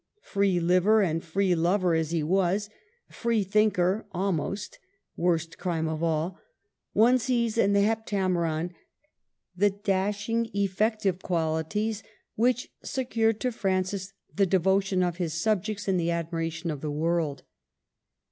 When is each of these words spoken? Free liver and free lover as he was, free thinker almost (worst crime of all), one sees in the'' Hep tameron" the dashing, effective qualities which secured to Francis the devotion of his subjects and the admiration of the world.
Free 0.23 0.59
liver 0.59 1.03
and 1.03 1.23
free 1.23 1.53
lover 1.53 1.93
as 1.93 2.09
he 2.09 2.23
was, 2.23 2.71
free 3.07 3.43
thinker 3.43 4.07
almost 4.13 4.79
(worst 5.15 5.59
crime 5.59 5.87
of 5.87 6.01
all), 6.01 6.39
one 6.93 7.19
sees 7.19 7.55
in 7.55 7.73
the'' 7.73 7.83
Hep 7.83 8.07
tameron" 8.07 8.71
the 9.55 9.69
dashing, 9.69 10.49
effective 10.55 11.21
qualities 11.21 12.01
which 12.33 12.71
secured 12.83 13.39
to 13.41 13.51
Francis 13.51 14.13
the 14.35 14.47
devotion 14.47 15.03
of 15.03 15.17
his 15.17 15.39
subjects 15.39 15.87
and 15.87 15.99
the 15.99 16.09
admiration 16.09 16.71
of 16.71 16.81
the 16.81 16.89
world. 16.89 17.43